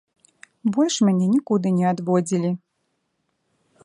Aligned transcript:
Больш 0.77 0.95
мяне 1.09 1.27
нікуды 1.35 1.73
не 1.77 1.85
адводзілі. 1.91 2.51